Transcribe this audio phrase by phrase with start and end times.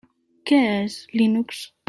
[0.51, 1.63] Què és Linux?